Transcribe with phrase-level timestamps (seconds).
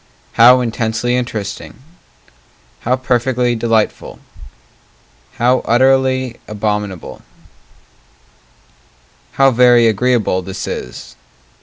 [0.31, 1.75] How intensely interesting!
[2.79, 4.17] How perfectly delightful!
[5.33, 7.21] How utterly abominable
[9.33, 11.15] How very agreeable this is!